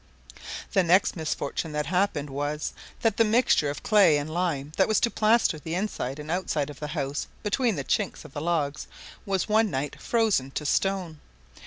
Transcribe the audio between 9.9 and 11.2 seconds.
frozen to stone.